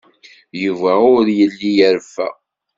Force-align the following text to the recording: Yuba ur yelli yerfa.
Yuba 0.63 0.91
ur 1.17 1.25
yelli 1.37 1.71
yerfa. 1.77 2.27